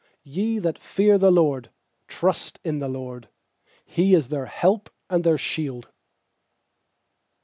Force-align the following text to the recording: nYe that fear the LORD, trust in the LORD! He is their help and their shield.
nYe 0.25 0.57
that 0.59 0.79
fear 0.79 1.19
the 1.19 1.29
LORD, 1.29 1.69
trust 2.07 2.59
in 2.63 2.79
the 2.79 2.87
LORD! 2.87 3.29
He 3.85 4.15
is 4.15 4.29
their 4.29 4.47
help 4.47 4.89
and 5.11 5.23
their 5.23 5.37
shield. 5.37 5.89